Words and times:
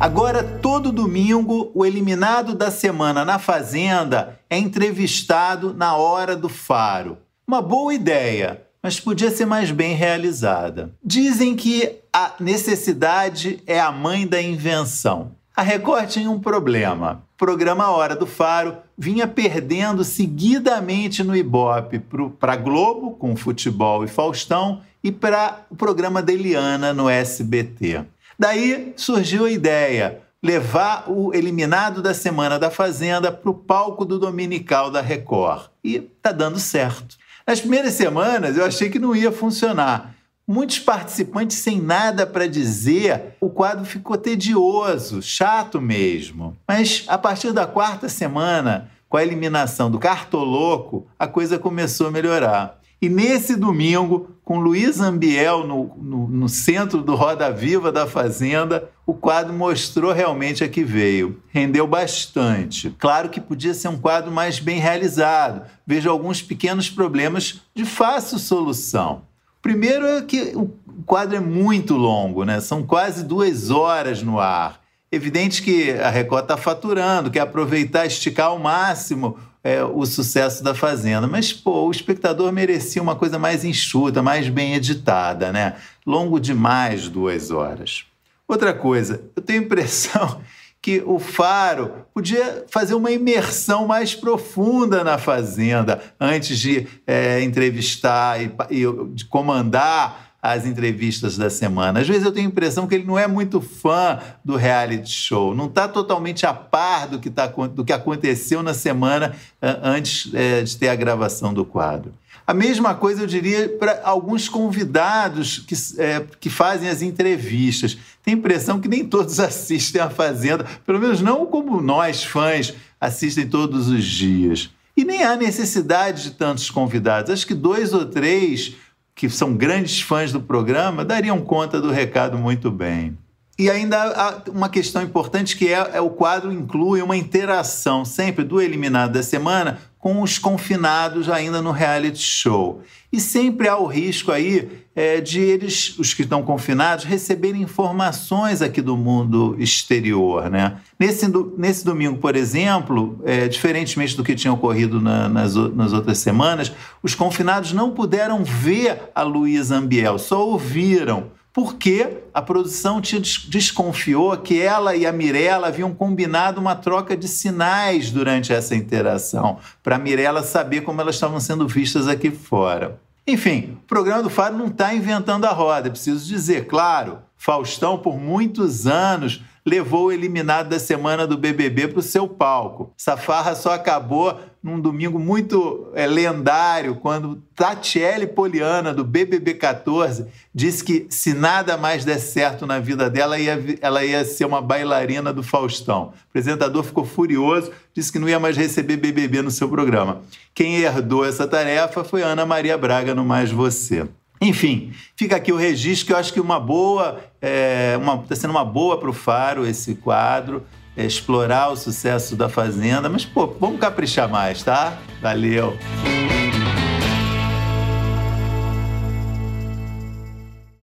Agora, 0.00 0.42
todo 0.42 0.90
domingo, 0.90 1.70
o 1.74 1.84
eliminado 1.84 2.54
da 2.54 2.70
semana 2.70 3.22
na 3.22 3.38
Fazenda 3.38 4.40
é 4.48 4.56
entrevistado 4.56 5.74
na 5.74 5.94
hora 5.94 6.34
do 6.34 6.48
faro. 6.48 7.18
Uma 7.46 7.60
boa 7.60 7.92
ideia, 7.92 8.62
mas 8.82 8.98
podia 8.98 9.30
ser 9.30 9.44
mais 9.44 9.70
bem 9.70 9.94
realizada. 9.94 10.90
Dizem 11.04 11.54
que 11.54 11.98
a 12.10 12.32
necessidade 12.40 13.62
é 13.66 13.78
a 13.78 13.92
mãe 13.92 14.26
da 14.26 14.40
invenção. 14.40 15.32
A 15.54 15.60
Record 15.60 16.08
tinha 16.08 16.30
um 16.30 16.40
problema. 16.40 17.22
O 17.34 17.36
programa 17.36 17.90
Hora 17.90 18.16
do 18.16 18.26
Faro 18.26 18.78
vinha 18.96 19.28
perdendo 19.28 20.02
seguidamente 20.02 21.22
no 21.22 21.36
Ibope 21.36 22.00
para 22.38 22.56
Globo, 22.56 23.10
com 23.10 23.36
futebol 23.36 24.02
e 24.02 24.08
Faustão, 24.08 24.80
e 25.04 25.12
para 25.12 25.60
o 25.70 25.76
programa 25.76 26.22
da 26.22 26.32
Eliana 26.32 26.94
no 26.94 27.06
SBT. 27.06 28.06
Daí 28.40 28.94
surgiu 28.96 29.44
a 29.44 29.50
ideia 29.50 30.22
levar 30.42 31.04
o 31.10 31.34
eliminado 31.34 32.00
da 32.00 32.14
semana 32.14 32.58
da 32.58 32.70
Fazenda 32.70 33.30
para 33.30 33.50
o 33.50 33.54
palco 33.54 34.02
do 34.02 34.18
Dominical 34.18 34.90
da 34.90 35.02
Record. 35.02 35.66
E 35.84 36.00
tá 36.00 36.32
dando 36.32 36.58
certo. 36.58 37.18
Nas 37.46 37.60
primeiras 37.60 37.92
semanas 37.92 38.56
eu 38.56 38.64
achei 38.64 38.88
que 38.88 38.98
não 38.98 39.14
ia 39.14 39.30
funcionar. 39.30 40.14
Muitos 40.48 40.78
participantes 40.78 41.58
sem 41.58 41.82
nada 41.82 42.26
para 42.26 42.48
dizer, 42.48 43.36
o 43.42 43.50
quadro 43.50 43.84
ficou 43.84 44.16
tedioso, 44.16 45.20
chato 45.20 45.78
mesmo. 45.78 46.56
Mas 46.66 47.04
a 47.08 47.18
partir 47.18 47.52
da 47.52 47.66
quarta 47.66 48.08
semana, 48.08 48.90
com 49.06 49.18
a 49.18 49.22
eliminação 49.22 49.90
do 49.90 49.98
Cartoloco, 49.98 51.06
a 51.18 51.28
coisa 51.28 51.58
começou 51.58 52.06
a 52.06 52.10
melhorar. 52.10 52.79
E 53.02 53.08
nesse 53.08 53.56
domingo, 53.56 54.28
com 54.44 54.60
Luiz 54.60 55.00
Ambiel 55.00 55.66
no, 55.66 55.96
no, 55.96 56.28
no, 56.28 56.48
centro 56.50 57.00
do 57.00 57.14
Roda 57.14 57.50
Viva 57.50 57.90
da 57.90 58.06
Fazenda, 58.06 58.90
o 59.06 59.14
quadro 59.14 59.54
mostrou 59.54 60.12
realmente 60.12 60.62
a 60.62 60.68
que 60.68 60.84
veio. 60.84 61.40
Rendeu 61.48 61.86
bastante. 61.86 62.94
Claro 62.98 63.30
que 63.30 63.40
podia 63.40 63.72
ser 63.72 63.88
um 63.88 63.96
quadro 63.96 64.30
mais 64.30 64.58
bem 64.58 64.78
realizado. 64.78 65.62
Vejo 65.86 66.10
alguns 66.10 66.42
pequenos 66.42 66.90
problemas 66.90 67.62
de 67.74 67.86
fácil 67.86 68.38
solução. 68.38 69.22
Primeiro 69.62 70.04
é 70.04 70.22
que 70.22 70.52
o 70.54 70.70
quadro 71.06 71.36
é 71.36 71.40
muito 71.40 71.96
longo, 71.96 72.44
né? 72.44 72.60
São 72.60 72.82
quase 72.82 73.24
duas 73.24 73.70
horas 73.70 74.22
no 74.22 74.38
ar. 74.38 74.80
Evidente 75.10 75.62
que 75.62 75.90
a 75.92 76.10
Record 76.10 76.42
está 76.42 76.56
faturando, 76.56 77.30
quer 77.30 77.40
aproveitar, 77.40 78.06
esticar 78.06 78.48
ao 78.48 78.58
máximo 78.58 79.38
é, 79.62 79.82
o 79.84 80.04
sucesso 80.06 80.62
da 80.62 80.74
Fazenda. 80.74 81.26
Mas, 81.26 81.52
pô, 81.52 81.86
o 81.86 81.90
espectador 81.90 82.52
merecia 82.52 83.02
uma 83.02 83.16
coisa 83.16 83.38
mais 83.38 83.64
enxuta, 83.64 84.22
mais 84.22 84.48
bem 84.48 84.74
editada, 84.74 85.52
né? 85.52 85.76
Longo 86.06 86.40
demais 86.40 87.08
duas 87.08 87.50
horas. 87.50 88.04
Outra 88.48 88.74
coisa, 88.74 89.22
eu 89.36 89.42
tenho 89.42 89.60
a 89.60 89.64
impressão 89.64 90.40
que 90.82 91.02
o 91.04 91.18
Faro 91.18 92.06
podia 92.14 92.64
fazer 92.68 92.94
uma 92.94 93.10
imersão 93.10 93.86
mais 93.86 94.14
profunda 94.14 95.04
na 95.04 95.18
Fazenda 95.18 96.02
antes 96.18 96.58
de 96.58 96.86
é, 97.06 97.42
entrevistar 97.42 98.40
e, 98.42 98.50
e 98.70 98.84
de 99.12 99.26
comandar 99.26 100.29
as 100.42 100.64
entrevistas 100.64 101.36
da 101.36 101.50
semana. 101.50 102.00
Às 102.00 102.08
vezes 102.08 102.24
eu 102.24 102.32
tenho 102.32 102.46
a 102.46 102.50
impressão 102.50 102.86
que 102.86 102.94
ele 102.94 103.04
não 103.04 103.18
é 103.18 103.26
muito 103.26 103.60
fã 103.60 104.18
do 104.44 104.56
reality 104.56 105.10
show, 105.10 105.54
não 105.54 105.66
está 105.66 105.86
totalmente 105.86 106.46
a 106.46 106.54
par 106.54 107.08
do 107.08 107.18
que, 107.18 107.28
tá, 107.28 107.46
do 107.46 107.84
que 107.84 107.92
aconteceu 107.92 108.62
na 108.62 108.72
semana 108.72 109.34
antes 109.60 110.32
é, 110.34 110.62
de 110.62 110.76
ter 110.76 110.88
a 110.88 110.94
gravação 110.94 111.52
do 111.52 111.64
quadro. 111.64 112.12
A 112.46 112.54
mesma 112.54 112.94
coisa 112.94 113.22
eu 113.22 113.26
diria 113.28 113.68
para 113.68 114.00
alguns 114.02 114.48
convidados 114.48 115.60
que, 115.60 115.74
é, 116.00 116.24
que 116.40 116.50
fazem 116.50 116.88
as 116.88 117.00
entrevistas. 117.00 117.96
Tem 118.24 118.34
a 118.34 118.36
impressão 118.36 118.80
que 118.80 118.88
nem 118.88 119.04
todos 119.04 119.38
assistem 119.40 120.00
a 120.00 120.10
Fazenda, 120.10 120.64
pelo 120.84 120.98
menos 120.98 121.20
não 121.20 121.46
como 121.46 121.80
nós, 121.80 122.24
fãs, 122.24 122.74
assistem 123.00 123.46
todos 123.46 123.88
os 123.88 124.04
dias. 124.04 124.70
E 124.96 125.04
nem 125.04 125.22
há 125.22 125.36
necessidade 125.36 126.24
de 126.24 126.30
tantos 126.32 126.68
convidados. 126.70 127.30
Acho 127.30 127.46
que 127.46 127.54
dois 127.54 127.94
ou 127.94 128.04
três 128.04 128.74
que 129.20 129.28
são 129.28 129.54
grandes 129.54 130.00
fãs 130.00 130.32
do 130.32 130.40
programa, 130.40 131.04
dariam 131.04 131.42
conta 131.42 131.78
do 131.78 131.90
recado 131.90 132.38
muito 132.38 132.70
bem. 132.70 133.18
E 133.60 133.68
ainda 133.68 134.02
há 134.02 134.50
uma 134.50 134.70
questão 134.70 135.02
importante 135.02 135.54
que 135.54 135.68
é, 135.68 135.90
é, 135.92 136.00
o 136.00 136.08
quadro 136.08 136.50
inclui 136.50 137.02
uma 137.02 137.14
interação 137.14 138.06
sempre 138.06 138.42
do 138.42 138.58
eliminado 138.58 139.12
da 139.12 139.22
semana 139.22 139.78
com 139.98 140.22
os 140.22 140.38
confinados 140.38 141.28
ainda 141.28 141.60
no 141.60 141.70
reality 141.70 142.22
show. 142.22 142.80
E 143.12 143.20
sempre 143.20 143.68
há 143.68 143.76
o 143.76 143.84
risco 143.84 144.32
aí 144.32 144.66
é, 144.96 145.20
de 145.20 145.40
eles, 145.40 145.94
os 145.98 146.14
que 146.14 146.22
estão 146.22 146.42
confinados, 146.42 147.04
receberem 147.04 147.60
informações 147.60 148.62
aqui 148.62 148.80
do 148.80 148.96
mundo 148.96 149.54
exterior. 149.58 150.48
Né? 150.48 150.78
Nesse, 150.98 151.30
nesse 151.58 151.84
domingo, 151.84 152.16
por 152.16 152.36
exemplo, 152.36 153.20
é, 153.26 153.46
diferentemente 153.46 154.16
do 154.16 154.24
que 154.24 154.34
tinha 154.34 154.54
ocorrido 154.54 155.02
na, 155.02 155.28
nas, 155.28 155.54
nas 155.54 155.92
outras 155.92 156.16
semanas, 156.16 156.72
os 157.02 157.14
confinados 157.14 157.74
não 157.74 157.90
puderam 157.90 158.42
ver 158.42 159.10
a 159.14 159.22
Luísa 159.22 159.76
Ambiel, 159.76 160.18
só 160.18 160.48
ouviram 160.48 161.38
porque 161.52 162.18
a 162.32 162.40
produção 162.40 163.00
desconfiou 163.00 164.36
que 164.36 164.60
ela 164.60 164.94
e 164.94 165.04
a 165.04 165.12
Mirella 165.12 165.66
haviam 165.66 165.92
combinado 165.92 166.60
uma 166.60 166.76
troca 166.76 167.16
de 167.16 167.26
sinais 167.26 168.10
durante 168.10 168.52
essa 168.52 168.74
interação, 168.74 169.58
para 169.82 169.96
a 169.96 169.98
Mirella 169.98 170.42
saber 170.42 170.82
como 170.82 171.00
elas 171.00 171.16
estavam 171.16 171.40
sendo 171.40 171.66
vistas 171.66 172.06
aqui 172.06 172.30
fora. 172.30 173.00
Enfim, 173.26 173.78
o 173.82 173.86
programa 173.86 174.22
do 174.22 174.30
Faro 174.30 174.56
não 174.56 174.66
está 174.66 174.94
inventando 174.94 175.44
a 175.44 175.52
roda, 175.52 175.88
é 175.88 175.90
preciso 175.90 176.26
dizer, 176.26 176.66
claro. 176.66 177.18
Faustão, 177.36 177.98
por 177.98 178.18
muitos 178.18 178.86
anos, 178.86 179.42
levou 179.70 180.06
o 180.06 180.12
eliminado 180.12 180.68
da 180.68 180.80
semana 180.80 181.28
do 181.28 181.38
BBB 181.38 181.86
para 181.86 182.00
o 182.00 182.02
seu 182.02 182.26
palco. 182.26 182.92
Essa 182.98 183.16
farra 183.16 183.54
só 183.54 183.72
acabou 183.72 184.36
num 184.60 184.80
domingo 184.80 185.16
muito 185.16 185.88
é, 185.94 186.08
lendário, 186.08 186.96
quando 186.96 187.40
Tatiele 187.54 188.26
Poliana, 188.26 188.92
do 188.92 189.04
BBB 189.04 189.54
14, 189.54 190.26
disse 190.52 190.82
que 190.82 191.06
se 191.08 191.32
nada 191.32 191.76
mais 191.76 192.04
der 192.04 192.18
certo 192.18 192.66
na 192.66 192.80
vida 192.80 193.08
dela, 193.08 193.38
ia, 193.38 193.62
ela 193.80 194.04
ia 194.04 194.24
ser 194.24 194.44
uma 194.44 194.60
bailarina 194.60 195.32
do 195.32 195.42
Faustão. 195.42 196.06
O 196.06 196.14
apresentador 196.30 196.82
ficou 196.82 197.04
furioso, 197.04 197.70
disse 197.94 198.10
que 198.10 198.18
não 198.18 198.28
ia 198.28 198.40
mais 198.40 198.56
receber 198.56 198.96
BBB 198.96 199.40
no 199.40 199.52
seu 199.52 199.68
programa. 199.68 200.20
Quem 200.52 200.78
herdou 200.78 201.24
essa 201.24 201.46
tarefa 201.46 202.02
foi 202.02 202.22
Ana 202.22 202.44
Maria 202.44 202.76
Braga 202.76 203.14
no 203.14 203.24
Mais 203.24 203.52
Você. 203.52 204.06
Enfim, 204.40 204.92
fica 205.14 205.36
aqui 205.36 205.52
o 205.52 205.56
registro 205.56 206.06
que 206.06 206.12
eu 206.12 206.16
acho 206.16 206.32
que 206.32 206.40
uma 206.40 206.58
boa, 206.58 207.20
é, 207.42 207.98
está 208.22 208.34
sendo 208.34 208.50
uma 208.50 208.64
boa 208.64 208.98
para 208.98 209.10
o 209.10 209.12
Faro 209.12 209.66
esse 209.66 209.94
quadro, 209.96 210.64
é, 210.96 211.04
explorar 211.04 211.70
o 211.70 211.76
sucesso 211.76 212.34
da 212.34 212.48
Fazenda, 212.48 213.08
mas 213.08 213.24
pô, 213.24 213.46
vamos 213.46 213.78
caprichar 213.78 214.28
mais, 214.28 214.62
tá? 214.62 214.98
Valeu! 215.20 215.76